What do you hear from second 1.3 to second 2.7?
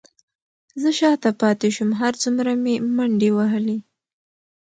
پاتې شوم، هر څومره